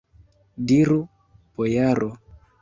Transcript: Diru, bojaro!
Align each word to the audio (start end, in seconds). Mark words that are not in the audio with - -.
Diru, 0.71 0.97
bojaro! 1.63 2.11